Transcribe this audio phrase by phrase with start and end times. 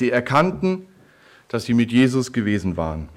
[0.00, 0.86] Sie erkannten,
[1.48, 3.10] dass sie mit Jesus gewesen waren.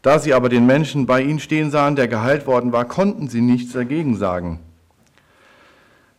[0.00, 3.42] Da sie aber den Menschen bei ihnen stehen sahen, der geheilt worden war, konnten sie
[3.42, 4.60] nichts dagegen sagen.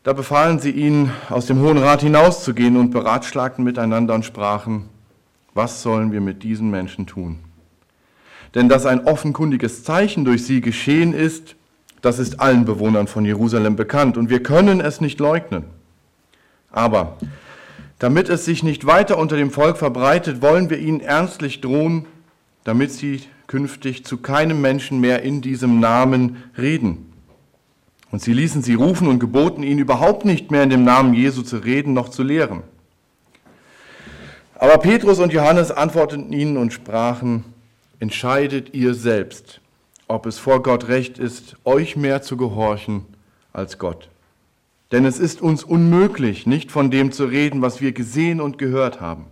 [0.03, 4.87] Da befahlen sie ihnen, aus dem Hohen Rat hinauszugehen und beratschlagten miteinander und sprachen,
[5.55, 7.39] was sollen wir mit diesen Menschen tun?
[8.53, 11.55] Denn dass ein offenkundiges Zeichen durch sie geschehen ist,
[12.03, 15.63] das ist allen Bewohnern von Jerusalem bekannt und wir können es nicht leugnen.
[16.71, 17.17] Aber
[17.99, 22.05] damit es sich nicht weiter unter dem Volk verbreitet, wollen wir ihnen ernstlich drohen,
[22.63, 27.11] damit sie künftig zu keinem Menschen mehr in diesem Namen reden.
[28.11, 31.43] Und sie ließen sie rufen und geboten ihnen überhaupt nicht mehr in dem Namen Jesu
[31.43, 32.63] zu reden noch zu lehren.
[34.55, 37.45] Aber Petrus und Johannes antworteten ihnen und sprachen,
[37.99, 39.61] entscheidet ihr selbst,
[40.07, 43.05] ob es vor Gott recht ist, euch mehr zu gehorchen
[43.53, 44.09] als Gott.
[44.91, 49.01] Denn es ist uns unmöglich, nicht von dem zu reden, was wir gesehen und gehört
[49.01, 49.25] haben.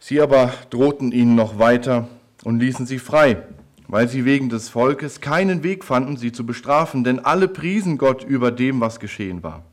[0.00, 2.08] Sie aber drohten ihnen noch weiter
[2.42, 3.42] und ließen sie frei,
[3.88, 8.24] weil sie wegen des Volkes keinen Weg fanden, sie zu bestrafen, denn alle priesen Gott
[8.24, 9.64] über dem, was geschehen war.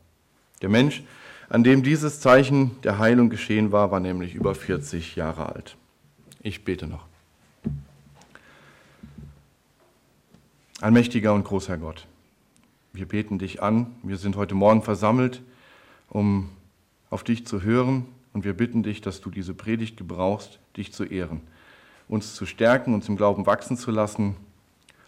[0.62, 1.04] Der Mensch,
[1.50, 5.76] an dem dieses Zeichen der Heilung geschehen war, war nämlich über 40 Jahre alt.
[6.42, 7.06] Ich bete noch.
[10.80, 12.08] Allmächtiger und großer Gott,
[12.94, 13.88] wir beten dich an.
[14.03, 15.42] Wir sind heute Morgen versammelt,
[16.09, 16.50] um
[17.09, 18.06] auf dich zu hören.
[18.34, 21.42] Und wir bitten dich, dass du diese Predigt gebrauchst, dich zu ehren,
[22.08, 24.36] uns zu stärken, uns im Glauben wachsen zu lassen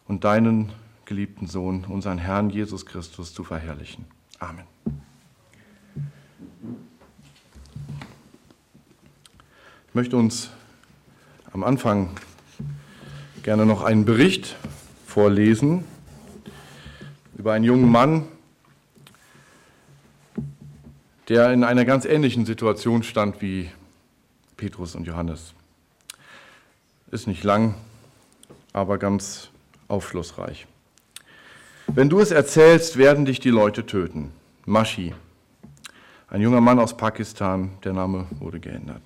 [0.07, 0.71] und deinen
[1.05, 4.05] geliebten Sohn, unseren Herrn Jesus Christus, zu verherrlichen.
[4.39, 4.65] Amen.
[9.87, 10.49] Ich möchte uns
[11.53, 12.09] am Anfang
[13.43, 14.55] gerne noch einen Bericht
[15.05, 15.85] vorlesen
[17.37, 18.27] über einen jungen Mann,
[21.29, 23.69] der in einer ganz ähnlichen Situation stand wie
[24.57, 25.53] Petrus und Johannes.
[27.11, 27.75] Ist nicht lang,
[28.71, 29.49] aber ganz
[29.87, 30.67] aufschlussreich.
[31.87, 34.31] Wenn du es erzählst, werden dich die Leute töten.
[34.65, 35.13] Mashi,
[36.29, 39.01] ein junger Mann aus Pakistan, der Name wurde geändert.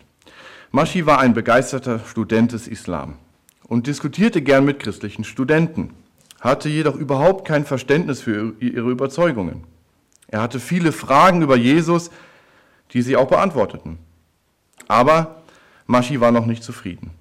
[0.71, 3.16] Mashi war ein begeisterter Student des Islam
[3.63, 5.93] und diskutierte gern mit christlichen Studenten
[6.41, 9.63] hatte jedoch überhaupt kein Verständnis für ihre Überzeugungen.
[10.27, 12.11] Er hatte viele Fragen über Jesus,
[12.93, 13.97] die sie auch beantworteten.
[14.87, 15.41] Aber
[15.85, 17.11] Maschi war noch nicht zufrieden.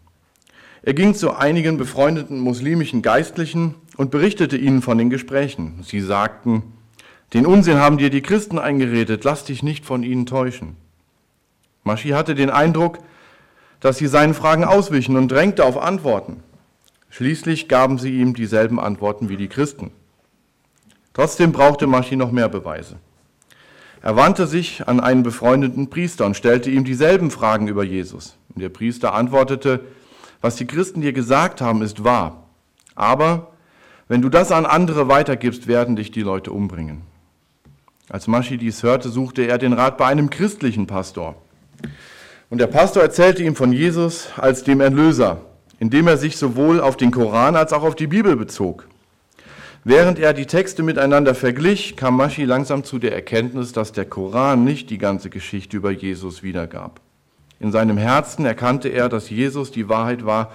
[0.82, 5.82] Er ging zu einigen befreundeten muslimischen Geistlichen und berichtete ihnen von den Gesprächen.
[5.82, 6.62] Sie sagten,
[7.32, 10.76] den Unsinn haben dir die Christen eingeredet, lass dich nicht von ihnen täuschen.
[11.82, 12.98] Maschi hatte den Eindruck,
[13.80, 16.42] dass sie seinen Fragen auswichen und drängte auf Antworten.
[17.10, 19.90] Schließlich gaben sie ihm dieselben Antworten wie die Christen.
[21.14, 22.96] Trotzdem brauchte Maschi noch mehr Beweise.
[24.02, 28.36] Er wandte sich an einen befreundeten Priester und stellte ihm dieselben Fragen über Jesus.
[28.54, 29.80] Und der Priester antwortete,
[30.40, 32.44] was die Christen dir gesagt haben, ist wahr.
[32.94, 33.52] Aber
[34.08, 37.02] wenn du das an andere weitergibst, werden dich die Leute umbringen.
[38.08, 41.34] Als Maschi dies hörte, suchte er den Rat bei einem christlichen Pastor.
[42.50, 45.40] Und der Pastor erzählte ihm von Jesus als dem Erlöser,
[45.78, 48.88] indem er sich sowohl auf den Koran als auch auf die Bibel bezog.
[49.84, 54.64] Während er die Texte miteinander verglich, kam Maschi langsam zu der Erkenntnis, dass der Koran
[54.64, 57.00] nicht die ganze Geschichte über Jesus wiedergab.
[57.60, 60.50] In seinem Herzen erkannte er, dass Jesus die Wahrheit war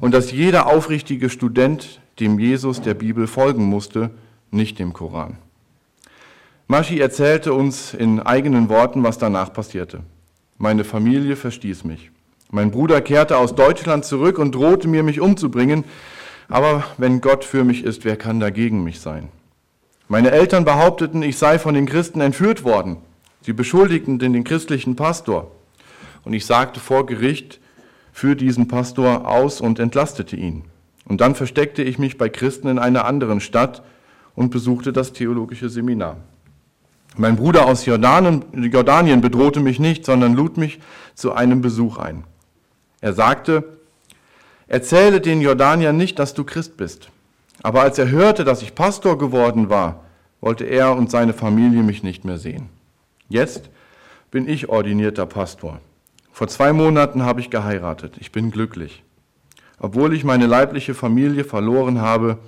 [0.00, 4.10] und dass jeder aufrichtige Student dem Jesus der Bibel folgen musste,
[4.50, 5.36] nicht dem Koran.
[6.66, 10.00] Maschi erzählte uns in eigenen Worten, was danach passierte.
[10.56, 12.10] Meine Familie verstieß mich.
[12.54, 15.82] Mein Bruder kehrte aus Deutschland zurück und drohte mir, mich umzubringen.
[16.48, 19.26] Aber wenn Gott für mich ist, wer kann dagegen mich sein?
[20.06, 22.98] Meine Eltern behaupteten, ich sei von den Christen entführt worden.
[23.40, 25.50] Sie beschuldigten den christlichen Pastor.
[26.22, 27.58] Und ich sagte vor Gericht
[28.12, 30.62] für diesen Pastor aus und entlastete ihn.
[31.06, 33.82] Und dann versteckte ich mich bei Christen in einer anderen Stadt
[34.36, 36.18] und besuchte das theologische Seminar.
[37.16, 40.78] Mein Bruder aus Jordanien bedrohte mich nicht, sondern lud mich
[41.16, 42.22] zu einem Besuch ein.
[43.04, 43.64] Er sagte,
[44.66, 47.10] erzähle den Jordaniern nicht, dass du Christ bist.
[47.62, 50.06] Aber als er hörte, dass ich Pastor geworden war,
[50.40, 52.70] wollte er und seine Familie mich nicht mehr sehen.
[53.28, 53.68] Jetzt
[54.30, 55.80] bin ich ordinierter Pastor.
[56.32, 58.14] Vor zwei Monaten habe ich geheiratet.
[58.20, 59.02] Ich bin glücklich.
[59.78, 62.38] Obwohl ich meine leibliche Familie verloren habe,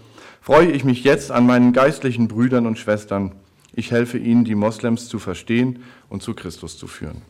[0.40, 3.32] freue ich mich jetzt an meinen geistlichen Brüdern und Schwestern.
[3.74, 7.20] Ich helfe ihnen, die Moslems zu verstehen und zu Christus zu führen.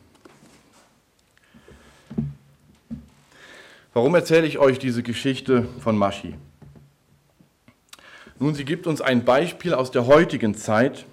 [3.97, 6.35] Warum erzähle ich euch diese Geschichte von Maschi?
[8.37, 11.05] Nun, sie gibt uns ein Beispiel aus der heutigen Zeit,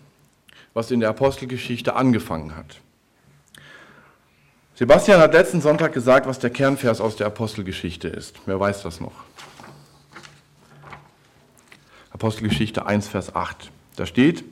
[0.74, 2.82] was in der Apostelgeschichte angefangen hat.
[4.74, 8.36] Sebastian hat letzten Sonntag gesagt, was der Kernvers aus der Apostelgeschichte ist.
[8.44, 9.14] Wer weiß das noch?
[12.10, 13.70] Apostelgeschichte 1, Vers 8.
[13.96, 14.44] Da steht,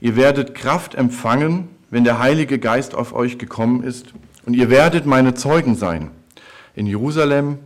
[0.00, 4.12] ihr werdet Kraft empfangen, wenn der Heilige Geist auf euch gekommen ist,
[4.44, 6.10] und ihr werdet meine Zeugen sein.
[6.74, 7.58] In Jerusalem,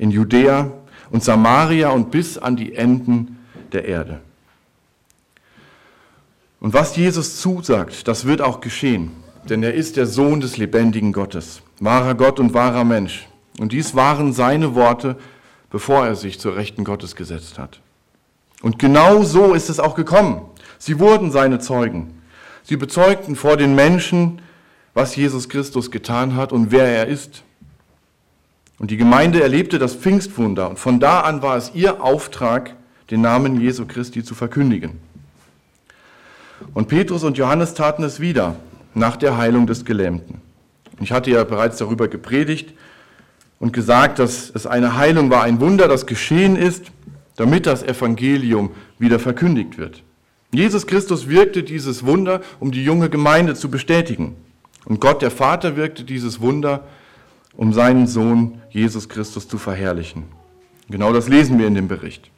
[0.00, 0.72] in Judäa
[1.10, 3.38] und Samaria und bis an die Enden
[3.70, 4.20] der Erde.
[6.58, 9.10] Und was Jesus zusagt, das wird auch geschehen,
[9.44, 13.28] denn er ist der Sohn des lebendigen Gottes, wahrer Gott und wahrer Mensch.
[13.58, 15.16] Und dies waren seine Worte,
[15.68, 17.80] bevor er sich zur Rechten Gottes gesetzt hat.
[18.62, 20.40] Und genau so ist es auch gekommen.
[20.78, 22.22] Sie wurden seine Zeugen.
[22.62, 24.40] Sie bezeugten vor den Menschen,
[24.94, 27.42] was Jesus Christus getan hat und wer er ist.
[28.80, 32.74] Und die Gemeinde erlebte das Pfingstwunder und von da an war es ihr Auftrag,
[33.10, 34.92] den Namen Jesu Christi zu verkündigen.
[36.72, 38.56] Und Petrus und Johannes taten es wieder
[38.94, 40.40] nach der Heilung des Gelähmten.
[40.98, 42.72] Ich hatte ja bereits darüber gepredigt
[43.58, 46.86] und gesagt, dass es eine Heilung war, ein Wunder, das geschehen ist,
[47.36, 50.02] damit das Evangelium wieder verkündigt wird.
[50.52, 54.36] Jesus Christus wirkte dieses Wunder, um die junge Gemeinde zu bestätigen.
[54.86, 56.99] Und Gott der Vater wirkte dieses Wunder, um
[57.74, 60.24] seinen Sohn Jesus Christus zu verherrlichen.
[60.88, 62.30] Genau das lesen wir in dem Bericht.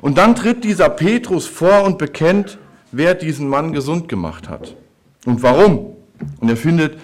[0.00, 2.58] Und dann tritt dieser Petrus vor und bekennt,
[2.92, 4.76] wer diesen Mann gesund gemacht hat
[5.24, 5.96] und warum.
[6.40, 6.98] Und er findet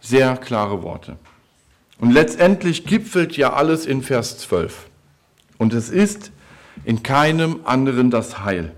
[0.00, 1.16] sehr klare Worte.
[1.98, 4.90] Und letztendlich gipfelt ja alles in Vers 12.
[5.56, 6.30] Und es ist
[6.84, 8.72] in keinem anderen das Heil.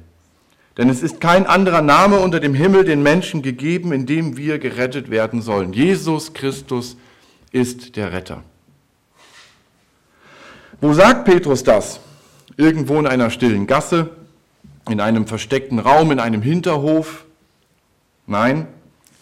[0.76, 4.58] Denn es ist kein anderer Name unter dem Himmel den Menschen gegeben, in dem wir
[4.58, 5.72] gerettet werden sollen.
[5.72, 6.96] Jesus Christus
[7.54, 8.42] ist der Retter.
[10.80, 12.00] Wo sagt Petrus das?
[12.56, 14.10] Irgendwo in einer stillen Gasse,
[14.90, 17.24] in einem versteckten Raum, in einem Hinterhof?
[18.26, 18.66] Nein,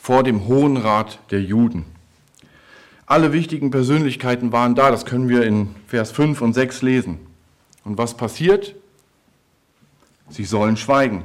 [0.01, 1.85] vor dem Hohen Rat der Juden.
[3.05, 7.19] Alle wichtigen Persönlichkeiten waren da, das können wir in Vers 5 und 6 lesen.
[7.85, 8.75] Und was passiert?
[10.31, 11.25] Sie sollen schweigen.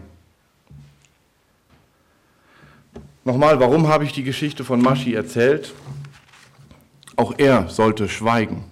[3.24, 5.74] Nochmal, warum habe ich die Geschichte von Maschi erzählt?
[7.18, 8.64] Auch er sollte schweigen.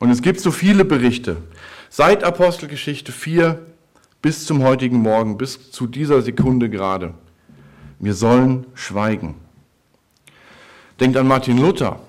[0.00, 1.36] Und es gibt so viele Berichte,
[1.90, 3.64] seit Apostelgeschichte 4
[4.20, 7.14] bis zum heutigen Morgen, bis zu dieser Sekunde gerade.
[7.98, 9.36] Wir sollen schweigen.
[10.98, 12.00] Denkt an Martin Luther.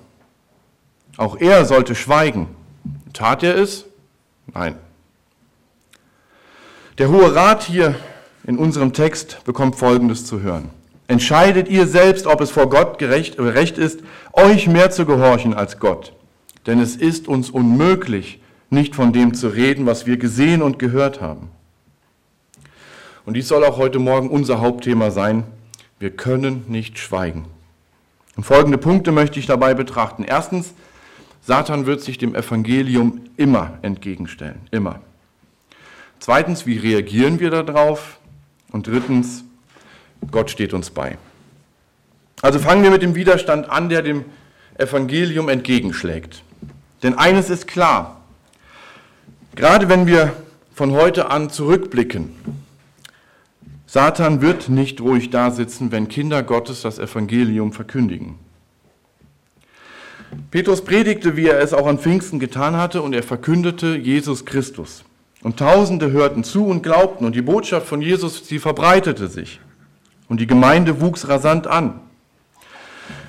[1.16, 2.48] Auch er sollte schweigen.
[3.12, 3.84] Tat er es?
[4.52, 4.76] Nein.
[6.98, 7.94] Der Hohe Rat hier
[8.44, 10.70] in unserem Text bekommt Folgendes zu hören.
[11.08, 14.00] Entscheidet ihr selbst, ob es vor Gott gerecht, recht ist,
[14.32, 16.12] euch mehr zu gehorchen als Gott.
[16.66, 21.20] Denn es ist uns unmöglich, nicht von dem zu reden, was wir gesehen und gehört
[21.20, 21.50] haben.
[23.24, 25.44] Und dies soll auch heute Morgen unser Hauptthema sein.
[25.98, 27.46] Wir können nicht schweigen.
[28.36, 30.24] Und folgende Punkte möchte ich dabei betrachten.
[30.24, 30.74] Erstens,
[31.42, 34.60] Satan wird sich dem Evangelium immer entgegenstellen.
[34.70, 35.00] Immer.
[36.18, 38.18] Zweitens, wie reagieren wir darauf?
[38.72, 39.44] Und drittens,
[40.30, 41.18] Gott steht uns bei.
[42.42, 44.24] Also fangen wir mit dem Widerstand an, der dem
[44.78, 46.42] Evangelium entgegenschlägt.
[47.02, 48.20] Denn eines ist klar,
[49.54, 50.32] gerade wenn wir
[50.74, 52.32] von heute an zurückblicken,
[53.86, 58.34] Satan wird nicht ruhig dasitzen, wenn Kinder Gottes das Evangelium verkündigen.
[60.50, 65.04] Petrus predigte, wie er es auch an Pfingsten getan hatte, und er verkündete Jesus Christus.
[65.42, 69.60] Und Tausende hörten zu und glaubten, und die Botschaft von Jesus, sie verbreitete sich.
[70.28, 72.00] Und die Gemeinde wuchs rasant an.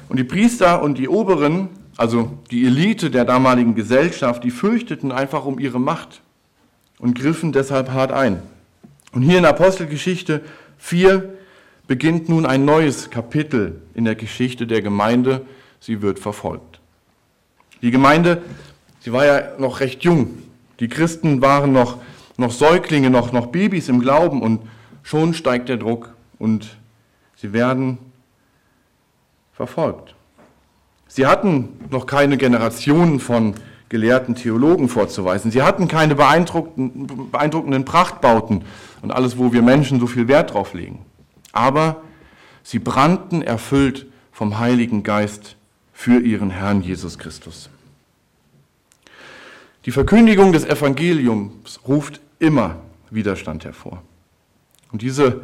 [0.09, 5.45] Und die Priester und die Oberen, also die Elite der damaligen Gesellschaft, die fürchteten einfach
[5.45, 6.21] um ihre Macht
[6.99, 8.41] und griffen deshalb hart ein.
[9.11, 10.41] Und hier in Apostelgeschichte
[10.77, 11.33] 4
[11.87, 15.45] beginnt nun ein neues Kapitel in der Geschichte der Gemeinde.
[15.79, 16.79] Sie wird verfolgt.
[17.81, 18.41] Die Gemeinde,
[18.99, 20.43] sie war ja noch recht jung.
[20.79, 21.97] Die Christen waren noch,
[22.37, 24.61] noch Säuglinge, noch, noch Babys im Glauben und
[25.03, 26.77] schon steigt der Druck und
[27.37, 27.97] Sie werden
[29.53, 30.15] verfolgt.
[31.07, 33.55] Sie hatten noch keine Generationen von
[33.89, 35.51] gelehrten Theologen vorzuweisen.
[35.51, 38.65] Sie hatten keine beeindruckenden, beeindruckenden Prachtbauten
[39.01, 41.05] und alles, wo wir Menschen so viel Wert drauf legen.
[41.53, 42.01] Aber
[42.63, 45.55] sie brannten erfüllt vom Heiligen Geist
[45.93, 47.69] für ihren Herrn Jesus Christus.
[49.85, 52.75] Die Verkündigung des Evangeliums ruft immer
[53.09, 54.01] Widerstand hervor.
[54.91, 55.41] Und diese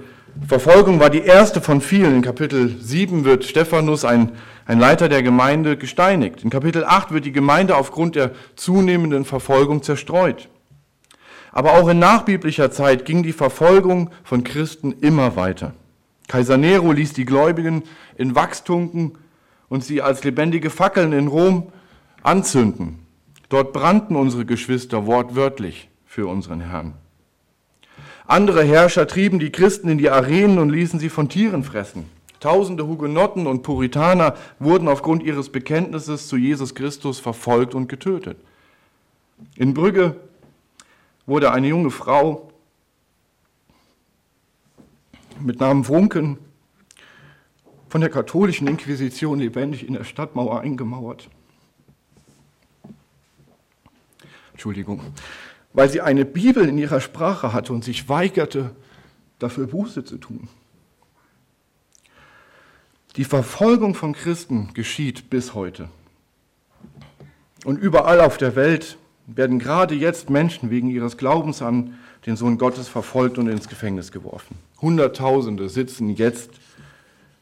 [0.47, 2.15] Verfolgung war die erste von vielen.
[2.15, 4.31] In Kapitel 7 wird Stephanus, ein,
[4.65, 6.43] ein Leiter der Gemeinde, gesteinigt.
[6.43, 10.49] In Kapitel 8 wird die Gemeinde aufgrund der zunehmenden Verfolgung zerstreut.
[11.51, 15.73] Aber auch in nachbiblischer Zeit ging die Verfolgung von Christen immer weiter.
[16.27, 17.83] Kaiser Nero ließ die Gläubigen
[18.15, 19.17] in Wachstunken
[19.69, 21.71] und sie als lebendige Fackeln in Rom
[22.23, 22.99] anzünden.
[23.49, 26.95] Dort brannten unsere Geschwister wortwörtlich für unseren Herrn.
[28.25, 32.09] Andere Herrscher trieben die Christen in die Arenen und ließen sie von Tieren fressen.
[32.39, 38.37] Tausende Hugenotten und Puritaner wurden aufgrund ihres Bekenntnisses zu Jesus Christus verfolgt und getötet.
[39.55, 40.15] In Brügge
[41.25, 42.51] wurde eine junge Frau
[45.39, 46.37] mit Namen Wunken
[47.89, 51.29] von der katholischen Inquisition lebendig in der Stadtmauer eingemauert.
[54.51, 55.01] Entschuldigung,
[55.73, 58.71] weil sie eine Bibel in ihrer Sprache hatte und sich weigerte,
[59.39, 60.47] dafür Buße zu tun.
[63.15, 65.89] Die Verfolgung von Christen geschieht bis heute.
[67.65, 72.57] Und überall auf der Welt werden gerade jetzt Menschen wegen ihres Glaubens an den Sohn
[72.57, 74.57] Gottes verfolgt und ins Gefängnis geworfen.
[74.81, 76.49] Hunderttausende sitzen jetzt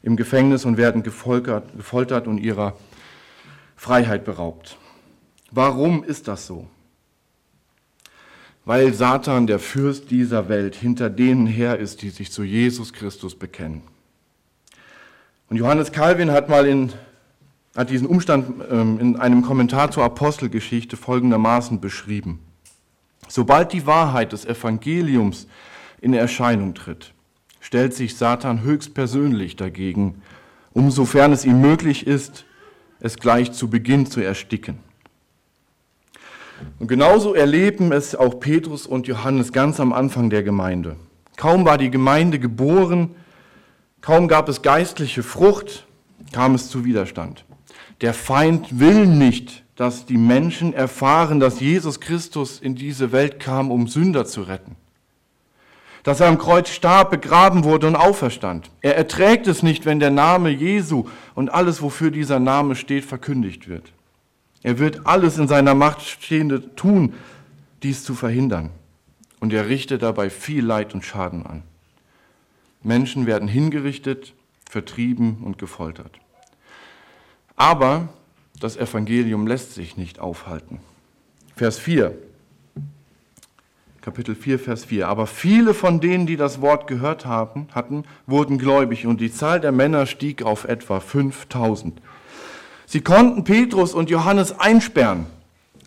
[0.03, 2.75] im Gefängnis und werden gefoltert, und ihrer
[3.75, 4.77] Freiheit beraubt.
[5.51, 6.67] Warum ist das so?
[8.65, 13.35] Weil Satan, der Fürst dieser Welt, hinter denen her ist, die sich zu Jesus Christus
[13.35, 13.81] bekennen.
[15.49, 16.93] Und Johannes Calvin hat mal in,
[17.75, 22.39] hat diesen Umstand ähm, in einem Kommentar zur Apostelgeschichte folgendermaßen beschrieben.
[23.27, 25.47] Sobald die Wahrheit des Evangeliums
[25.99, 27.13] in Erscheinung tritt,
[27.59, 30.21] stellt sich Satan höchstpersönlich dagegen,
[30.73, 32.45] umsofern es ihm möglich ist,
[32.99, 34.79] es gleich zu Beginn zu ersticken.
[36.79, 40.95] Und genauso erleben es auch Petrus und Johannes ganz am Anfang der Gemeinde.
[41.37, 43.15] Kaum war die Gemeinde geboren,
[44.01, 45.85] Kaum gab es geistliche Frucht,
[46.31, 47.45] kam es zu Widerstand.
[48.01, 53.69] Der Feind will nicht, dass die Menschen erfahren, dass Jesus Christus in diese Welt kam,
[53.69, 54.75] um Sünder zu retten.
[56.01, 58.71] Dass er am Kreuz starb, begraben wurde und auferstand.
[58.81, 63.67] Er erträgt es nicht, wenn der Name Jesu und alles, wofür dieser Name steht, verkündigt
[63.67, 63.93] wird.
[64.63, 67.13] Er wird alles in seiner Macht Stehende tun,
[67.83, 68.69] dies zu verhindern.
[69.39, 71.63] Und er richtet dabei viel Leid und Schaden an.
[72.83, 74.33] Menschen werden hingerichtet,
[74.69, 76.19] vertrieben und gefoltert.
[77.55, 78.09] Aber
[78.59, 80.79] das Evangelium lässt sich nicht aufhalten.
[81.55, 82.15] Vers 4.
[84.01, 85.07] Kapitel 4, Vers 4.
[85.07, 89.59] Aber viele von denen, die das Wort gehört haben, hatten, wurden gläubig und die Zahl
[89.59, 92.01] der Männer stieg auf etwa 5000.
[92.91, 95.25] Sie konnten Petrus und Johannes einsperren,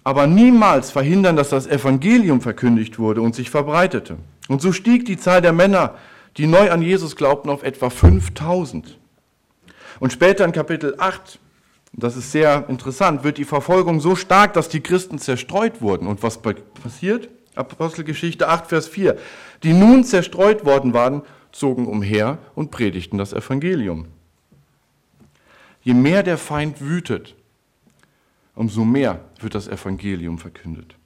[0.04, 4.16] aber niemals verhindern, dass das Evangelium verkündigt wurde und sich verbreitete.
[4.48, 5.96] Und so stieg die Zahl der Männer
[6.38, 8.98] die neu an Jesus glaubten, auf etwa 5000.
[10.00, 11.38] Und später in Kapitel 8,
[11.92, 16.06] das ist sehr interessant, wird die Verfolgung so stark, dass die Christen zerstreut wurden.
[16.06, 17.28] Und was passiert?
[17.54, 19.18] Apostelgeschichte 8, Vers 4.
[19.62, 21.20] Die nun zerstreut worden waren,
[21.52, 24.06] zogen umher und predigten das Evangelium.
[25.84, 27.34] Je mehr der Feind wütet,
[28.54, 30.96] umso mehr wird das Evangelium verkündet.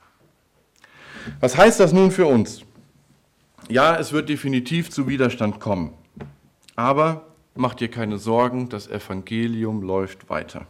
[1.41, 2.63] Was heißt das nun für uns?
[3.69, 5.93] Ja, es wird definitiv zu Widerstand kommen.
[6.77, 10.65] Aber macht dir keine Sorgen, das Evangelium läuft weiter.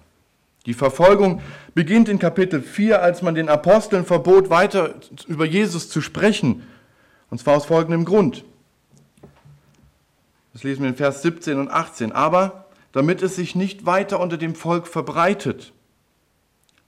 [0.64, 1.42] Die Verfolgung
[1.74, 4.94] beginnt in Kapitel 4, als man den Aposteln verbot, weiter
[5.26, 6.66] über Jesus zu sprechen.
[7.30, 8.44] Und zwar aus folgendem Grund.
[10.54, 12.12] Das lesen wir in Vers 17 und 18.
[12.12, 15.72] Aber damit es sich nicht weiter unter dem Volk verbreitet,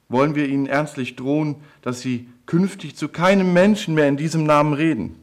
[0.09, 4.73] wollen wir ihnen ernstlich drohen, dass sie künftig zu keinem Menschen mehr in diesem Namen
[4.73, 5.17] reden.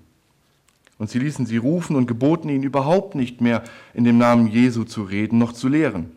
[0.98, 4.84] Und sie ließen sie rufen und geboten ihnen überhaupt nicht mehr in dem Namen Jesu
[4.84, 6.12] zu reden noch zu lehren,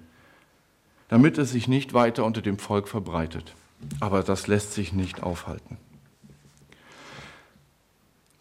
[1.09, 3.55] damit es sich nicht weiter unter dem Volk verbreitet.
[3.99, 5.76] Aber das lässt sich nicht aufhalten.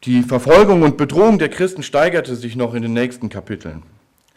[0.05, 3.83] Die Verfolgung und Bedrohung der Christen steigerte sich noch in den nächsten Kapiteln.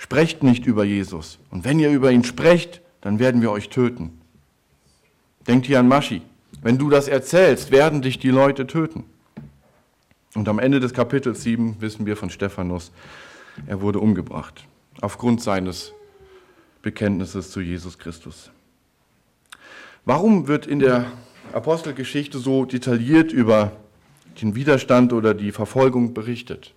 [0.03, 1.39] Sprecht nicht über Jesus.
[1.53, 4.21] Und wenn ihr über ihn sprecht, dann werden wir euch töten.
[5.47, 6.23] Denkt hier an Maschi.
[6.61, 9.05] Wenn du das erzählst, werden dich die Leute töten.
[10.35, 12.91] Und am Ende des Kapitels 7 wissen wir von Stephanus,
[13.69, 14.67] er wurde umgebracht
[15.01, 15.93] aufgrund seines
[16.83, 18.51] Bekenntnisses zu Jesus Christus.
[20.05, 21.13] Warum wird in der
[21.53, 23.71] Apostelgeschichte so detailliert über
[24.41, 26.75] den Widerstand oder die Verfolgung berichtet?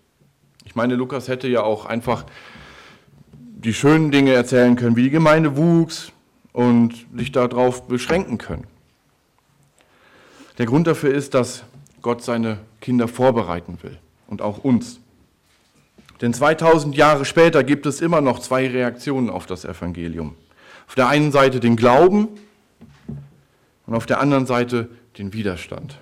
[0.64, 2.26] Ich meine, Lukas hätte ja auch einfach
[3.56, 6.12] die schönen Dinge erzählen können, wie die Gemeinde wuchs
[6.52, 8.68] und sich darauf beschränken können.
[10.58, 11.64] Der Grund dafür ist, dass
[12.02, 13.98] Gott seine Kinder vorbereiten will
[14.28, 15.00] und auch uns.
[16.22, 20.36] Denn 2000 Jahre später gibt es immer noch zwei Reaktionen auf das Evangelium.
[20.88, 22.28] Auf der einen Seite den Glauben
[23.86, 25.98] und auf der anderen Seite den Widerstand.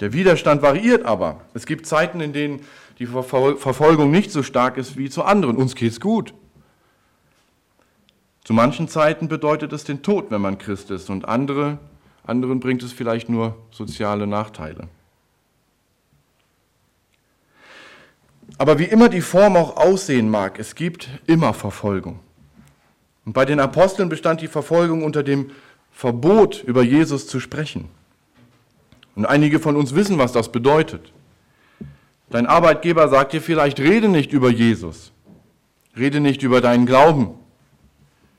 [0.00, 1.40] Der Widerstand variiert aber.
[1.54, 2.60] Es gibt Zeiten, in denen
[2.98, 5.56] die Verfolgung nicht so stark ist wie zu anderen.
[5.56, 6.32] Uns geht es gut.
[8.44, 11.78] Zu manchen Zeiten bedeutet es den Tod, wenn man Christ ist, und andere,
[12.24, 14.88] anderen bringt es vielleicht nur soziale Nachteile.
[18.58, 22.20] Aber wie immer die Form auch aussehen mag, es gibt immer Verfolgung.
[23.24, 25.50] Und bei den Aposteln bestand die Verfolgung unter dem
[25.90, 27.88] Verbot, über Jesus zu sprechen.
[29.16, 31.12] Und einige von uns wissen, was das bedeutet.
[32.30, 35.12] Dein Arbeitgeber sagt dir vielleicht, rede nicht über Jesus,
[35.96, 37.34] rede nicht über deinen Glauben.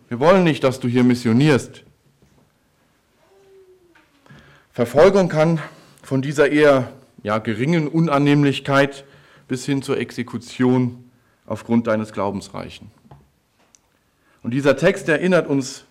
[0.10, 1.84] Wir wollen nicht, dass du hier missionierst.
[4.74, 5.60] Verfolgung kann
[6.04, 6.92] von dieser eher
[7.24, 9.06] ja, geringen Unannehmlichkeit
[9.48, 11.10] bis hin zur Exekution
[11.46, 12.92] aufgrund deines Glaubens reichen.
[14.44, 15.86] Und dieser Text erinnert uns,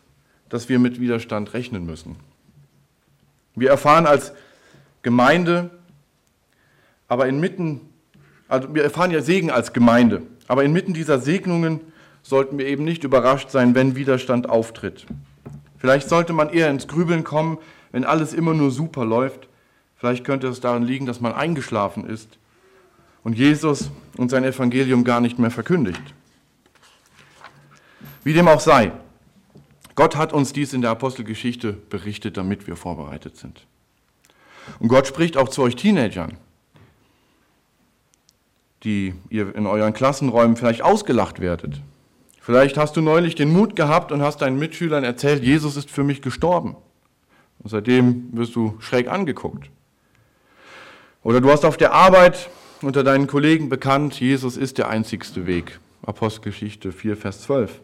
[0.49, 2.17] dass wir mit Widerstand rechnen müssen.
[3.55, 4.33] Wir erfahren als
[5.03, 5.71] Gemeinde,
[7.09, 7.81] aber inmitten,
[8.49, 11.81] also wir erfahren ja Segen als Gemeinde, aber inmitten dieser Segnungen
[12.23, 15.07] sollten wir eben nicht überrascht sein, wenn Widerstand auftritt.
[15.79, 17.59] Vielleicht sollte man eher ins Grübeln kommen,
[17.93, 19.49] wenn alles immer nur super läuft.
[19.97, 22.39] Vielleicht könnte es daran liegen, dass man eingeschlafen ist
[23.23, 26.03] und Jesus und sein Evangelium gar nicht mehr verkündigt.
[28.25, 28.93] Wie dem auch sei,
[29.95, 33.67] Gott hat uns dies in der Apostelgeschichte berichtet, damit wir vorbereitet sind.
[34.81, 36.37] Und Gott spricht auch zu euch Teenagern,
[38.87, 41.83] die ihr in euren Klassenräumen vielleicht ausgelacht werdet.
[42.40, 46.05] Vielleicht hast du neulich den Mut gehabt und hast deinen Mitschülern erzählt, Jesus ist für
[46.05, 46.76] mich gestorben.
[47.59, 49.71] Und seitdem wirst du schräg angeguckt.
[51.25, 52.49] Oder du hast auf der Arbeit
[52.81, 55.81] unter deinen Kollegen bekannt, Jesus ist der einzigste Weg.
[56.02, 57.81] Apostelgeschichte 4, Vers 12.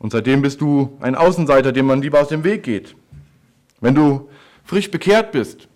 [0.00, 2.96] Und seitdem bist du ein Außenseiter, dem man lieber aus dem Weg geht.
[3.80, 4.28] Wenn du
[4.64, 5.68] frisch bekehrt bist,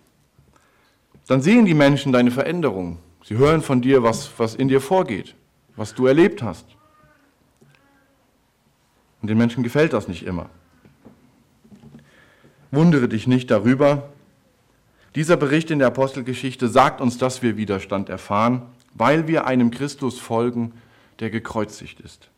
[1.27, 2.99] dann sehen die Menschen deine Veränderung.
[3.23, 5.35] Sie hören von dir, was, was in dir vorgeht,
[5.75, 6.65] was du erlebt hast.
[9.21, 10.49] Und den Menschen gefällt das nicht immer.
[12.71, 14.09] Wundere dich nicht darüber,
[15.15, 18.63] dieser Bericht in der Apostelgeschichte sagt uns, dass wir Widerstand erfahren,
[18.95, 20.73] weil wir einem Christus folgen,
[21.19, 22.29] der gekreuzigt ist.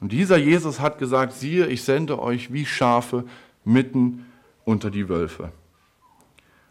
[0.00, 3.24] Und dieser Jesus hat gesagt, siehe, ich sende euch wie Schafe
[3.64, 4.26] mitten
[4.64, 5.52] unter die Wölfe.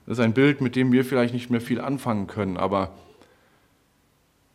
[0.06, 2.92] Das ist ein Bild, mit dem wir vielleicht nicht mehr viel anfangen können, aber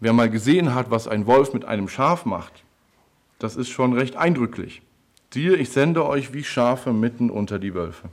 [0.00, 2.64] wer mal gesehen hat, was ein Wolf mit einem Schaf macht,
[3.38, 4.82] das ist schon recht eindrücklich.
[5.32, 8.08] Siehe, ich sende euch wie Schafe mitten unter die Wölfe.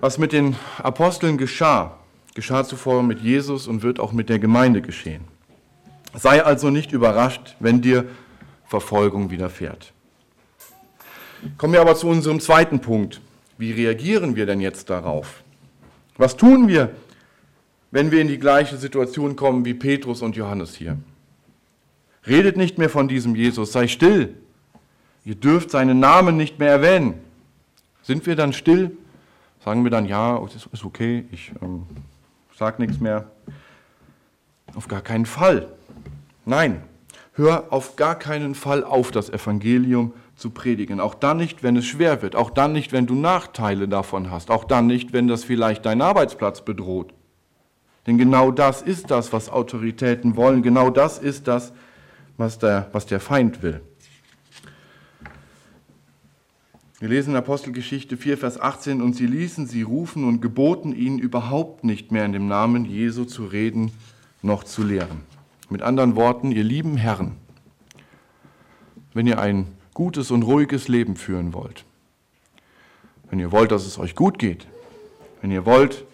[0.00, 1.96] Was mit den Aposteln geschah,
[2.34, 5.24] geschah zuvor mit Jesus und wird auch mit der Gemeinde geschehen.
[6.14, 8.04] Sei also nicht überrascht, wenn dir
[8.66, 9.92] Verfolgung widerfährt.
[11.56, 13.20] Kommen wir aber zu unserem zweiten Punkt.
[13.58, 15.42] Wie reagieren wir denn jetzt darauf?
[16.16, 16.90] Was tun wir,
[17.92, 20.98] wenn wir in die gleiche Situation kommen wie Petrus und Johannes hier?
[22.26, 24.34] Redet nicht mehr von diesem Jesus, sei still.
[25.24, 27.14] Ihr dürft seinen Namen nicht mehr erwähnen.
[28.02, 28.96] Sind wir dann still
[29.64, 31.86] Sagen wir dann, ja, ist okay, ich ähm,
[32.58, 33.26] sage nichts mehr.
[34.74, 35.68] Auf gar keinen Fall.
[36.44, 36.82] Nein,
[37.34, 40.98] hör auf gar keinen Fall auf, das Evangelium zu predigen.
[40.98, 42.34] Auch dann nicht, wenn es schwer wird.
[42.34, 44.50] Auch dann nicht, wenn du Nachteile davon hast.
[44.50, 47.14] Auch dann nicht, wenn das vielleicht deinen Arbeitsplatz bedroht.
[48.06, 50.62] Denn genau das ist das, was Autoritäten wollen.
[50.62, 51.72] Genau das ist das,
[52.36, 53.80] was der, was der Feind will.
[56.98, 61.18] Wir lesen in Apostelgeschichte 4, Vers 18, und sie ließen sie rufen und geboten ihnen
[61.18, 63.90] überhaupt nicht mehr in dem Namen Jesu zu reden
[64.40, 65.22] noch zu lehren.
[65.68, 67.36] Mit anderen Worten, ihr lieben Herren,
[69.14, 71.84] wenn ihr ein gutes und ruhiges Leben führen wollt,
[73.30, 74.66] wenn ihr wollt, dass es euch gut geht,
[75.40, 76.04] wenn ihr wollt,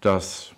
[0.00, 0.53] dass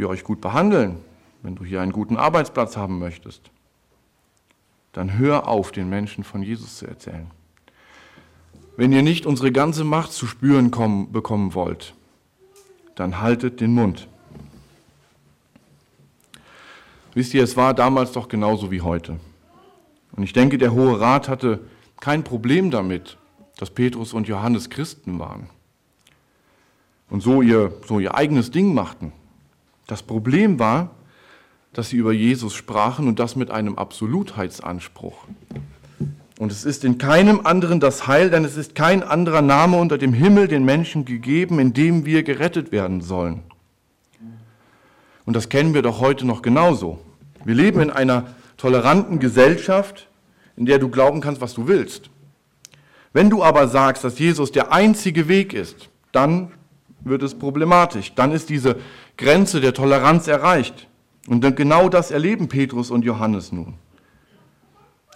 [0.00, 0.96] wir euch gut behandeln,
[1.42, 3.50] wenn du hier einen guten Arbeitsplatz haben möchtest,
[4.92, 7.30] dann hör auf, den Menschen von Jesus zu erzählen
[8.80, 11.92] wenn ihr nicht unsere ganze Macht zu spüren kommen, bekommen wollt,
[12.94, 14.08] dann haltet den Mund.
[17.12, 19.20] Wisst ihr, es war damals doch genauso wie heute.
[20.12, 21.60] Und ich denke, der Hohe Rat hatte
[22.00, 23.18] kein Problem damit,
[23.58, 25.50] dass Petrus und Johannes Christen waren
[27.10, 29.12] und so ihr, so ihr eigenes Ding machten.
[29.90, 30.90] Das Problem war,
[31.72, 35.24] dass sie über Jesus sprachen und das mit einem Absolutheitsanspruch.
[36.38, 39.98] Und es ist in keinem anderen das Heil, denn es ist kein anderer Name unter
[39.98, 43.42] dem Himmel den Menschen gegeben, in dem wir gerettet werden sollen.
[45.26, 47.00] Und das kennen wir doch heute noch genauso.
[47.44, 50.08] Wir leben in einer toleranten Gesellschaft,
[50.56, 52.10] in der du glauben kannst, was du willst.
[53.12, 56.52] Wenn du aber sagst, dass Jesus der einzige Weg ist, dann
[57.02, 58.14] wird es problematisch.
[58.14, 58.76] Dann ist diese
[59.20, 60.88] Grenze der Toleranz erreicht.
[61.28, 63.74] Und genau das erleben Petrus und Johannes nun.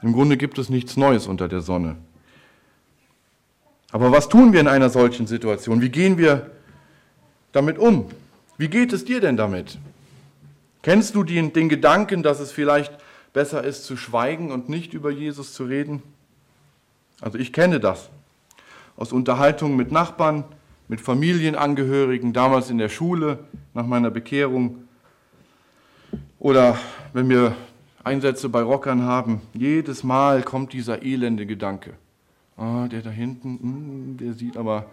[0.03, 1.97] Im Grunde gibt es nichts Neues unter der Sonne.
[3.91, 5.81] Aber was tun wir in einer solchen Situation?
[5.81, 6.51] Wie gehen wir
[7.53, 8.11] damit um?
[8.59, 9.79] Wie geht es dir denn damit?
[10.83, 12.93] Kennst du den, den Gedanken, dass es vielleicht
[13.33, 16.03] besser ist zu schweigen und nicht über Jesus zu reden?
[17.21, 18.11] Also ich kenne das
[18.97, 20.45] aus Unterhaltungen mit Nachbarn,
[20.89, 23.39] mit Familienangehörigen, damals in der Schule,
[23.73, 24.85] nach meiner Bekehrung.
[26.39, 26.79] Oder
[27.13, 27.57] wenn wir
[28.05, 31.95] Einsätze bei Rockern haben, jedes Mal kommt dieser elende Gedanke.
[32.57, 34.87] Ah, der da hinten, hm, der sieht aber,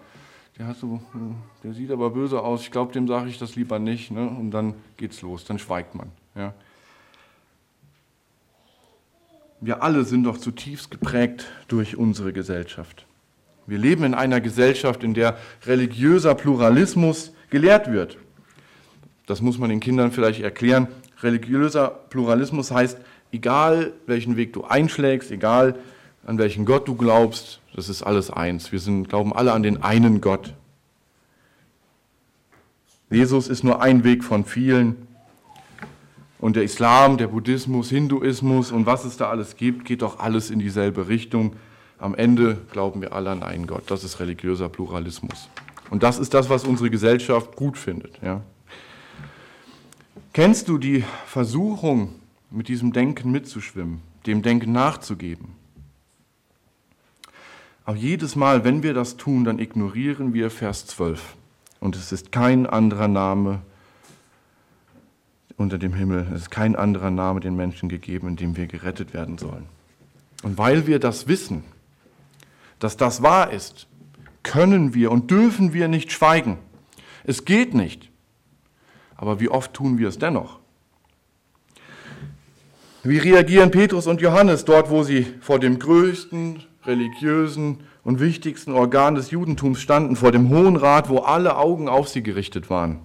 [0.57, 2.61] der hat so, hm, der sieht aber böse aus.
[2.61, 4.11] Ich glaube, dem sage ich das lieber nicht.
[4.11, 4.27] Ne?
[4.27, 6.09] Und dann geht's los, dann schweigt man.
[6.35, 6.53] Ja.
[9.59, 13.05] Wir alle sind doch zutiefst geprägt durch unsere Gesellschaft.
[13.71, 18.17] Wir leben in einer Gesellschaft, in der religiöser Pluralismus gelehrt wird.
[19.27, 20.89] Das muss man den Kindern vielleicht erklären.
[21.21, 22.97] Religiöser Pluralismus heißt,
[23.31, 25.75] egal welchen Weg du einschlägst, egal
[26.25, 28.73] an welchen Gott du glaubst, das ist alles eins.
[28.73, 30.53] Wir sind, glauben alle an den einen Gott.
[33.09, 35.07] Jesus ist nur ein Weg von vielen.
[36.39, 40.51] Und der Islam, der Buddhismus, Hinduismus und was es da alles gibt, geht doch alles
[40.51, 41.55] in dieselbe Richtung.
[42.01, 43.83] Am Ende glauben wir alle an einen Gott.
[43.91, 45.47] Das ist religiöser Pluralismus.
[45.91, 48.19] Und das ist das, was unsere Gesellschaft gut findet.
[48.23, 48.41] Ja.
[50.33, 52.15] Kennst du die Versuchung,
[52.49, 55.49] mit diesem Denken mitzuschwimmen, dem Denken nachzugeben?
[57.85, 61.35] Aber jedes Mal, wenn wir das tun, dann ignorieren wir Vers 12.
[61.79, 63.61] Und es ist kein anderer Name
[65.55, 66.27] unter dem Himmel.
[66.33, 69.67] Es ist kein anderer Name den Menschen gegeben, in dem wir gerettet werden sollen.
[70.41, 71.63] Und weil wir das wissen,
[72.83, 73.87] dass das wahr ist,
[74.43, 76.57] können wir und dürfen wir nicht schweigen.
[77.23, 78.09] Es geht nicht.
[79.15, 80.59] Aber wie oft tun wir es dennoch?
[83.03, 89.13] Wie reagieren Petrus und Johannes dort, wo sie vor dem größten religiösen und wichtigsten Organ
[89.13, 92.99] des Judentums standen, vor dem Hohen Rat, wo alle Augen auf sie gerichtet waren?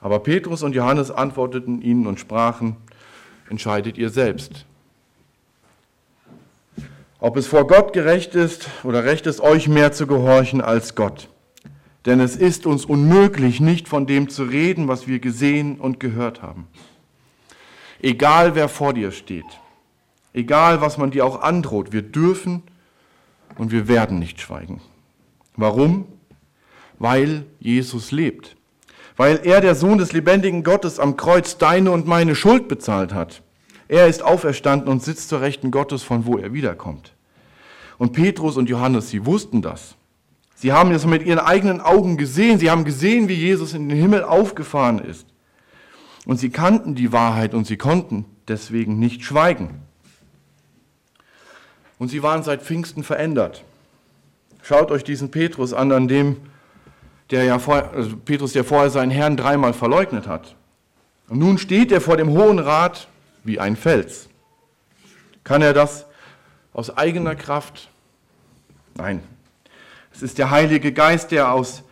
[0.00, 2.76] Aber Petrus und Johannes antworteten ihnen und sprachen,
[3.48, 4.66] entscheidet ihr selbst.
[7.18, 11.28] Ob es vor Gott gerecht ist oder recht ist, euch mehr zu gehorchen als Gott.
[12.06, 16.42] Denn es ist uns unmöglich, nicht von dem zu reden, was wir gesehen und gehört
[16.42, 16.68] haben.
[18.00, 19.44] Egal wer vor dir steht,
[20.32, 22.62] egal was man dir auch androht, wir dürfen
[23.56, 24.80] und wir werden nicht schweigen.
[25.56, 26.06] Warum?
[26.98, 28.56] Weil Jesus lebt
[29.18, 33.42] weil er, der Sohn des lebendigen Gottes, am Kreuz deine und meine Schuld bezahlt hat.
[33.88, 37.14] Er ist auferstanden und sitzt zur Rechten Gottes, von wo er wiederkommt.
[37.96, 39.96] Und Petrus und Johannes, sie wussten das.
[40.54, 42.58] Sie haben es mit ihren eigenen Augen gesehen.
[42.58, 45.26] Sie haben gesehen, wie Jesus in den Himmel aufgefahren ist.
[46.26, 49.80] Und sie kannten die Wahrheit und sie konnten deswegen nicht schweigen.
[51.98, 53.64] Und sie waren seit Pfingsten verändert.
[54.62, 56.36] Schaut euch diesen Petrus an, an dem
[57.30, 60.56] der ja vor, also Petrus, der vorher seinen Herrn dreimal verleugnet hat.
[61.28, 63.08] Und nun steht er vor dem Hohen Rat
[63.44, 64.28] wie ein Fels.
[65.44, 66.06] Kann er das
[66.72, 67.90] aus eigener Kraft?
[68.94, 69.22] Nein.
[70.12, 71.84] Es ist der Heilige Geist, der aus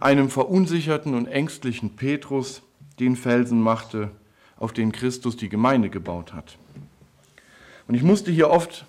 [0.00, 2.62] einem verunsicherten und ängstlichen Petrus
[2.98, 4.10] den Felsen machte,
[4.58, 6.56] auf den Christus die Gemeinde gebaut hat.
[7.86, 8.86] Und ich musste hier oft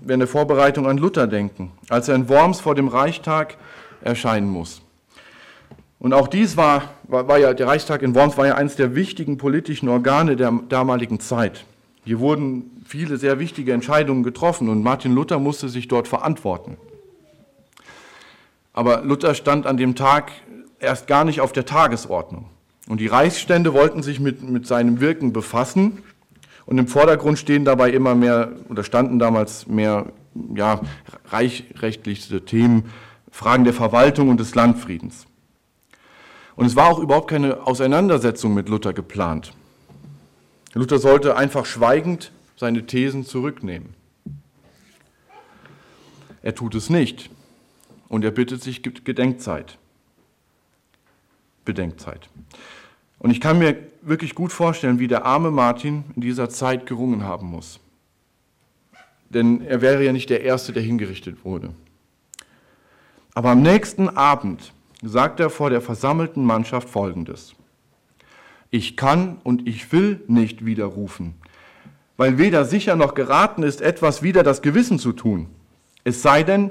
[0.00, 3.56] während der Vorbereitung an Luther denken, als er in Worms vor dem Reichstag
[4.00, 4.81] erscheinen muss.
[6.02, 8.96] Und auch dies war, war, war, ja, der Reichstag in Worms war ja eines der
[8.96, 11.64] wichtigen politischen Organe der damaligen Zeit.
[12.04, 16.76] Hier wurden viele sehr wichtige Entscheidungen getroffen und Martin Luther musste sich dort verantworten.
[18.72, 20.32] Aber Luther stand an dem Tag
[20.80, 22.46] erst gar nicht auf der Tagesordnung.
[22.88, 26.02] Und die Reichsstände wollten sich mit, mit seinem Wirken befassen.
[26.66, 30.06] Und im Vordergrund stehen dabei immer mehr, oder standen damals mehr
[30.52, 30.80] ja,
[31.26, 32.86] reichrechtlichste Themen,
[33.30, 35.28] Fragen der Verwaltung und des Landfriedens.
[36.56, 39.52] Und es war auch überhaupt keine Auseinandersetzung mit Luther geplant.
[40.74, 43.94] Luther sollte einfach schweigend seine Thesen zurücknehmen.
[46.42, 47.30] Er tut es nicht
[48.08, 49.78] und er bittet sich Gedenkzeit.
[51.64, 52.28] Bedenkzeit.
[53.18, 57.22] Und ich kann mir wirklich gut vorstellen, wie der arme Martin in dieser Zeit gerungen
[57.22, 57.78] haben muss.
[59.30, 61.72] Denn er wäre ja nicht der Erste, der hingerichtet wurde.
[63.34, 67.54] Aber am nächsten Abend sagt er vor der versammelten Mannschaft Folgendes.
[68.70, 71.34] Ich kann und ich will nicht widerrufen,
[72.16, 75.48] weil weder sicher noch geraten ist, etwas wider das Gewissen zu tun.
[76.04, 76.70] Es sei denn,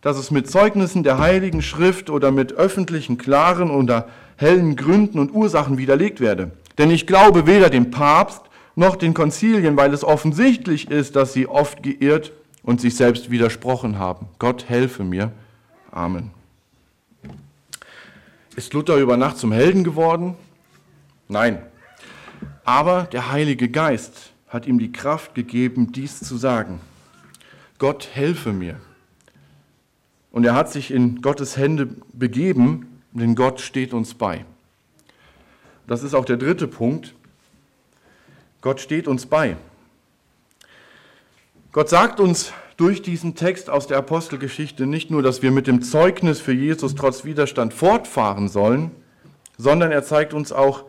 [0.00, 5.32] dass es mit Zeugnissen der Heiligen Schrift oder mit öffentlichen, klaren oder hellen Gründen und
[5.32, 6.52] Ursachen widerlegt werde.
[6.78, 8.42] Denn ich glaube weder dem Papst
[8.74, 13.98] noch den Konzilien, weil es offensichtlich ist, dass sie oft geirrt und sich selbst widersprochen
[13.98, 14.26] haben.
[14.38, 15.32] Gott helfe mir.
[15.90, 16.30] Amen.
[18.54, 20.34] Ist Luther über Nacht zum Helden geworden?
[21.26, 21.62] Nein.
[22.64, 26.80] Aber der Heilige Geist hat ihm die Kraft gegeben, dies zu sagen.
[27.78, 28.78] Gott helfe mir.
[30.30, 34.44] Und er hat sich in Gottes Hände begeben, denn Gott steht uns bei.
[35.86, 37.14] Das ist auch der dritte Punkt.
[38.60, 39.56] Gott steht uns bei.
[41.72, 45.82] Gott sagt uns durch diesen Text aus der Apostelgeschichte nicht nur, dass wir mit dem
[45.82, 48.90] Zeugnis für Jesus trotz Widerstand fortfahren sollen,
[49.56, 50.82] sondern er zeigt uns auch,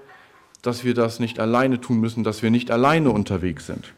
[0.63, 3.93] dass wir das nicht alleine tun müssen, dass wir nicht alleine unterwegs sind.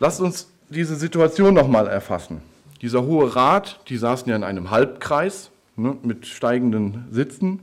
[0.00, 2.40] Lasst uns diese Situation nochmal erfassen.
[2.80, 7.60] Dieser Hohe Rat, die saßen ja in einem Halbkreis ne, mit steigenden Sitzen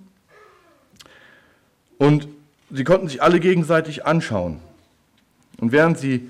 [1.98, 2.28] und
[2.70, 4.60] sie konnten sich alle gegenseitig anschauen.
[5.58, 6.30] Und während sie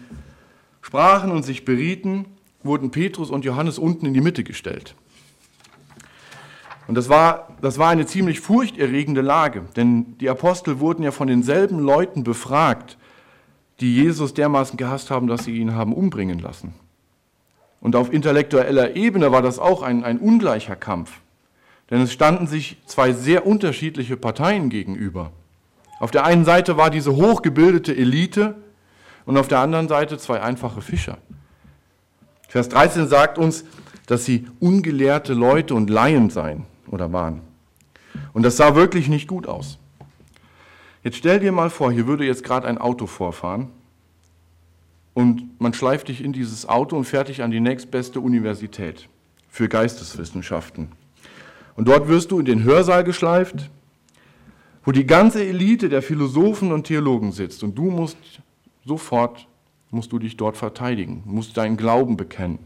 [0.81, 2.25] sprachen und sich berieten,
[2.63, 4.95] wurden Petrus und Johannes unten in die Mitte gestellt.
[6.87, 11.27] Und das war, das war eine ziemlich furchterregende Lage, denn die Apostel wurden ja von
[11.27, 12.97] denselben Leuten befragt,
[13.79, 16.73] die Jesus dermaßen gehasst haben, dass sie ihn haben umbringen lassen.
[17.79, 21.11] Und auf intellektueller Ebene war das auch ein, ein ungleicher Kampf,
[21.89, 25.31] denn es standen sich zwei sehr unterschiedliche Parteien gegenüber.
[25.99, 28.55] Auf der einen Seite war diese hochgebildete Elite,
[29.25, 31.17] und auf der anderen Seite zwei einfache Fischer.
[32.47, 33.63] Vers 13 sagt uns,
[34.07, 37.41] dass sie ungelehrte Leute und Laien seien oder waren.
[38.33, 39.77] Und das sah wirklich nicht gut aus.
[41.03, 43.69] Jetzt stell dir mal vor, hier würde jetzt gerade ein Auto vorfahren
[45.13, 49.07] und man schleift dich in dieses Auto und fährt dich an die nächstbeste Universität
[49.49, 50.89] für Geisteswissenschaften.
[51.75, 53.69] Und dort wirst du in den Hörsaal geschleift,
[54.83, 58.40] wo die ganze Elite der Philosophen und Theologen sitzt und du musst
[58.85, 59.47] Sofort
[59.91, 62.59] musst du dich dort verteidigen, musst deinen Glauben bekennen.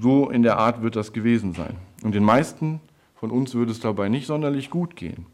[0.00, 1.76] So in der Art wird das gewesen sein.
[2.02, 2.80] Und den meisten
[3.14, 5.26] von uns würde es dabei nicht sonderlich gut gehen.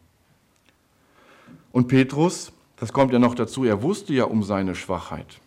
[1.72, 5.40] Und Petrus, das kommt ja noch dazu, er wusste ja um seine Schwachheit.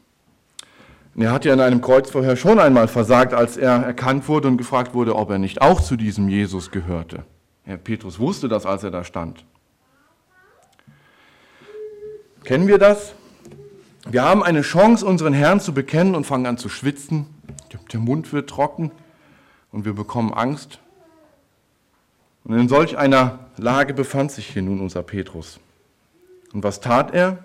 [1.14, 4.50] Und er hat ja in einem Kreuz vorher schon einmal versagt, als er erkannt wurde
[4.50, 7.24] und gefragt wurde, ob er nicht auch zu diesem Jesus gehörte.
[7.64, 9.46] Herr Petrus wusste das, als er da stand.
[12.46, 13.16] Kennen wir das?
[14.08, 17.26] Wir haben eine Chance, unseren Herrn zu bekennen und fangen an zu schwitzen.
[17.92, 18.92] Der Mund wird trocken
[19.72, 20.80] und wir bekommen Angst.
[22.44, 25.60] Und in solch einer Lage befand sich hier nun unser Petrus.
[26.54, 27.44] Und was tat er?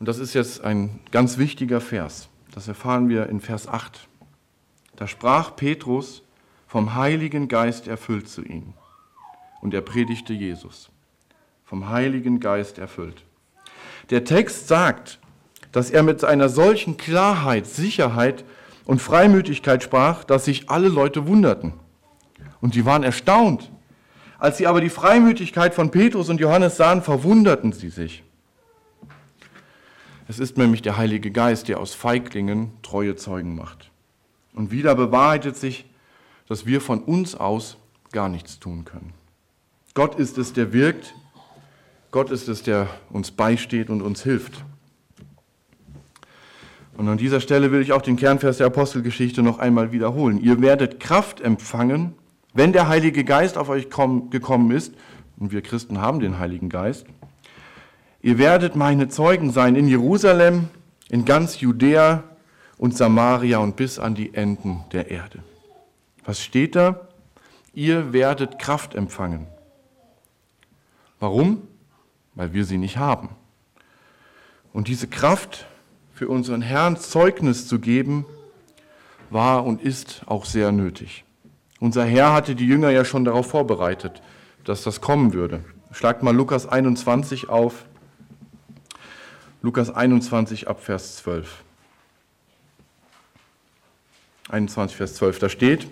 [0.00, 2.28] Und das ist jetzt ein ganz wichtiger Vers.
[2.50, 4.08] Das erfahren wir in Vers 8.
[4.96, 6.22] Da sprach Petrus
[6.66, 8.74] vom Heiligen Geist erfüllt zu ihnen.
[9.60, 10.90] Und er predigte Jesus
[11.74, 13.24] vom Heiligen Geist erfüllt.
[14.10, 15.18] Der Text sagt,
[15.72, 18.44] dass er mit einer solchen Klarheit, Sicherheit
[18.84, 21.72] und Freimütigkeit sprach, dass sich alle Leute wunderten.
[22.60, 23.72] Und sie waren erstaunt.
[24.38, 28.22] Als sie aber die Freimütigkeit von Petrus und Johannes sahen, verwunderten sie sich.
[30.28, 33.90] Es ist nämlich der Heilige Geist, der aus Feiglingen treue Zeugen macht.
[34.54, 35.86] Und wieder bewahrheitet sich,
[36.46, 37.78] dass wir von uns aus
[38.12, 39.12] gar nichts tun können.
[39.94, 41.16] Gott ist es, der wirkt
[42.14, 44.64] Gott ist es, der uns beisteht und uns hilft.
[46.96, 50.40] Und an dieser Stelle will ich auch den Kernvers der Apostelgeschichte noch einmal wiederholen.
[50.40, 52.14] Ihr werdet Kraft empfangen,
[52.52, 54.94] wenn der Heilige Geist auf euch gekommen ist,
[55.38, 57.04] und wir Christen haben den Heiligen Geist.
[58.22, 60.68] Ihr werdet meine Zeugen sein in Jerusalem,
[61.08, 62.22] in ganz Judäa
[62.78, 65.40] und Samaria und bis an die Enden der Erde.
[66.24, 67.08] Was steht da?
[67.72, 69.48] Ihr werdet Kraft empfangen.
[71.18, 71.62] Warum?
[72.34, 73.30] Weil wir sie nicht haben.
[74.72, 75.66] Und diese Kraft
[76.12, 78.26] für unseren Herrn Zeugnis zu geben,
[79.30, 81.24] war und ist auch sehr nötig.
[81.80, 84.22] Unser Herr hatte die Jünger ja schon darauf vorbereitet,
[84.64, 85.64] dass das kommen würde.
[85.90, 87.84] Schlagt mal Lukas 21 auf.
[89.60, 91.62] Lukas 21 ab Vers 12.
[94.50, 95.88] 21 Vers 12, da steht,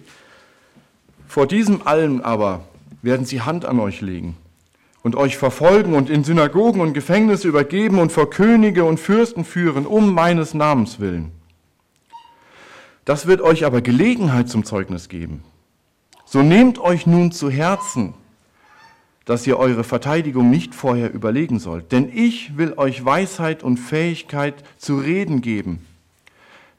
[1.26, 2.64] vor diesem allen aber
[3.00, 4.36] werden sie Hand an euch legen
[5.02, 9.86] und euch verfolgen und in Synagogen und Gefängnisse übergeben und vor Könige und Fürsten führen,
[9.86, 11.32] um meines Namens willen.
[13.04, 15.42] Das wird euch aber Gelegenheit zum Zeugnis geben.
[16.24, 18.14] So nehmt euch nun zu Herzen,
[19.24, 21.92] dass ihr eure Verteidigung nicht vorher überlegen sollt.
[21.92, 25.84] Denn ich will euch Weisheit und Fähigkeit zu reden geben,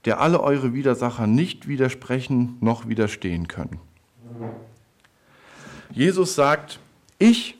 [0.05, 3.79] der alle eure Widersacher nicht widersprechen noch widerstehen können.
[5.91, 6.79] Jesus sagt,
[7.19, 7.55] ich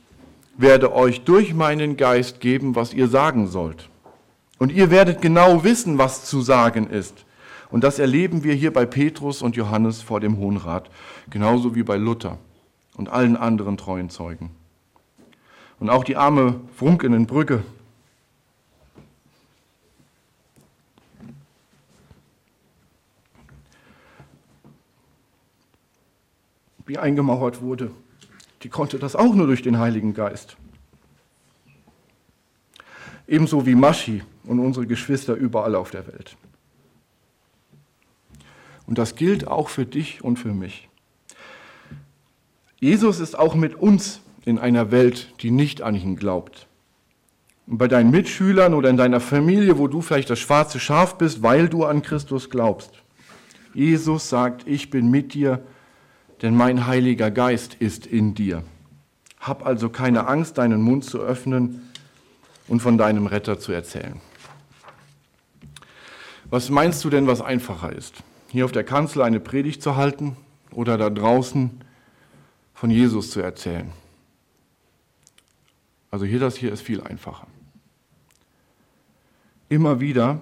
[0.56, 3.90] werde euch durch meinen Geist geben, was ihr sagen sollt.
[4.60, 7.26] Und ihr werdet genau wissen, was zu sagen ist.
[7.70, 10.92] Und das erleben wir hier bei Petrus und Johannes vor dem Hohen Rat,
[11.30, 12.38] genauso wie bei Luther
[12.96, 14.52] und allen anderen treuen Zeugen.
[15.80, 17.64] Und auch die arme Frunken in Brügge,
[26.86, 27.92] wie eingemauert wurde,
[28.64, 30.58] die konnte das auch nur durch den Heiligen Geist.
[33.28, 36.36] Ebenso wie Maschi und unsere Geschwister überall auf der Welt.
[38.86, 40.90] Und das gilt auch für dich und für mich.
[42.80, 46.68] Jesus ist auch mit uns in einer Welt, die nicht an ihn glaubt.
[47.66, 51.44] Und bei deinen Mitschülern oder in deiner Familie, wo du vielleicht das schwarze Schaf bist,
[51.44, 52.92] weil du an Christus glaubst.
[53.74, 55.64] Jesus sagt, ich bin mit dir,
[56.44, 58.64] denn mein Heiliger Geist ist in dir.
[59.40, 61.90] Hab also keine Angst, deinen Mund zu öffnen
[62.68, 64.20] und von deinem Retter zu erzählen.
[66.50, 68.16] Was meinst du denn, was einfacher ist?
[68.50, 70.38] Hier auf der Kanzel eine Predigt zu halten
[70.72, 71.82] oder da draußen
[72.74, 73.92] von Jesus zu erzählen.
[76.12, 77.48] Also hier das hier ist viel einfacher.
[79.70, 80.42] Immer wieder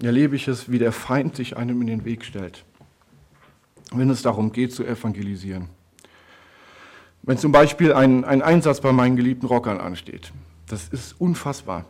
[0.00, 2.64] erlebe ich es, wie der Feind sich einem in den Weg stellt,
[3.92, 5.68] wenn es darum geht zu evangelisieren.
[7.22, 10.32] Wenn zum Beispiel ein, ein Einsatz bei meinen geliebten Rockern ansteht,
[10.66, 11.84] das ist unfassbar.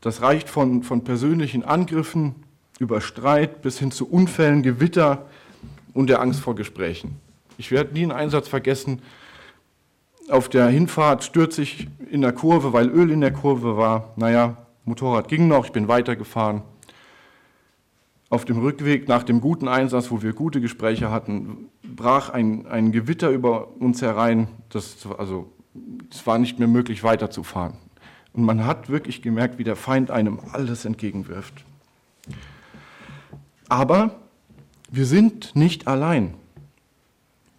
[0.00, 2.34] Das reicht von, von persönlichen Angriffen
[2.78, 5.26] über Streit bis hin zu Unfällen, Gewitter
[5.92, 7.20] und der Angst vor Gesprächen.
[7.58, 9.02] Ich werde nie einen Einsatz vergessen.
[10.30, 14.14] Auf der Hinfahrt stürze ich in der Kurve, weil Öl in der Kurve war.
[14.16, 16.62] Naja, Motorrad ging noch, ich bin weitergefahren.
[18.30, 22.92] Auf dem Rückweg nach dem guten Einsatz, wo wir gute Gespräche hatten, brach ein, ein
[22.92, 24.46] Gewitter über uns herein.
[24.68, 25.52] Das, also,
[26.10, 27.74] es war nicht mehr möglich, weiterzufahren.
[28.32, 31.64] Und man hat wirklich gemerkt, wie der Feind einem alles entgegenwirft.
[33.68, 34.14] Aber
[34.90, 36.34] wir sind nicht allein.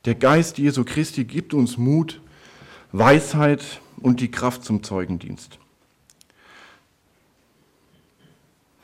[0.06, 2.22] Der Geist Jesu Christi gibt uns Mut,
[2.94, 5.60] Weisheit und die Kraft zum Zeugendienst.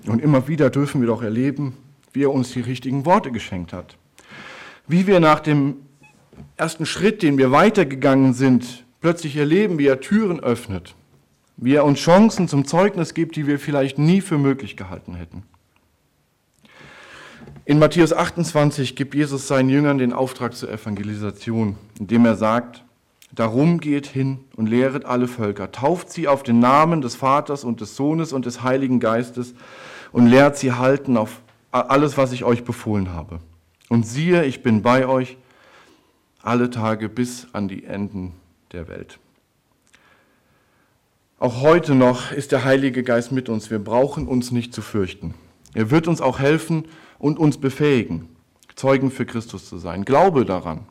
[0.06, 1.76] Und immer wieder dürfen wir doch erleben,
[2.14, 3.98] wie er uns die richtigen Worte geschenkt hat.
[4.88, 5.78] Wie wir nach dem
[6.56, 10.96] ersten Schritt, den wir weitergegangen sind, plötzlich erleben, wie er Türen öffnet,
[11.58, 15.44] wie er uns Chancen zum Zeugnis gibt, die wir vielleicht nie für möglich gehalten hätten.
[17.66, 22.84] In Matthäus 28 gibt Jesus seinen Jüngern den Auftrag zur Evangelisation, indem er sagt,
[23.32, 27.82] Darum geht hin und lehret alle Völker, tauft sie auf den Namen des Vaters und
[27.82, 29.54] des Sohnes und des Heiligen Geistes
[30.12, 33.40] und lehrt sie halten auf alles, was ich euch befohlen habe.
[33.90, 35.38] Und siehe, ich bin bei euch
[36.42, 38.34] alle Tage bis an die Enden
[38.72, 39.20] der Welt.
[41.40, 43.70] Auch heute noch ist der Heilige Geist mit uns.
[43.70, 45.36] Wir brauchen uns nicht zu fürchten.
[45.74, 46.86] Er wird uns auch helfen,
[47.20, 48.30] und uns befähigen,
[48.76, 50.06] Zeugen für Christus zu sein.
[50.06, 50.86] Glaube daran.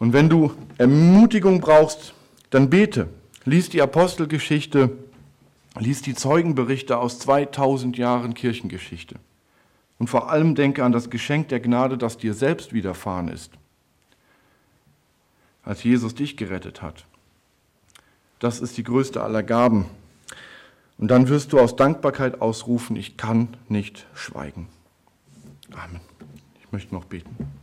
[0.00, 2.14] Und wenn du Ermutigung brauchst,
[2.48, 3.08] dann bete.
[3.44, 4.90] Lies die Apostelgeschichte,
[5.78, 9.16] lies die Zeugenberichte aus 2000 Jahren Kirchengeschichte.
[9.98, 13.52] Und vor allem denke an das Geschenk der Gnade, das dir selbst widerfahren ist,
[15.62, 17.04] als Jesus dich gerettet hat.
[18.38, 19.84] Das ist die größte aller Gaben.
[20.96, 24.68] Und dann wirst du aus Dankbarkeit ausrufen, ich kann nicht schweigen.
[25.72, 26.00] Amen.
[26.62, 27.59] Ich möchte noch beten.